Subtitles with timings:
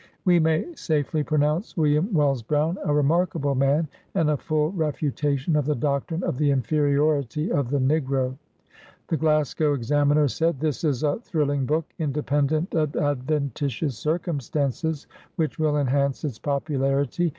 [0.25, 5.65] We may safely pronounce William Wells Brown a remarkable mam and a full refutation of
[5.67, 8.35] the doctrine of the inferiority of the negro."'
[9.09, 15.59] The Glasgow Examiner said: —''This is a thril ling book; independent of adventitious circumstances, which
[15.59, 17.29] will enhance its popularity.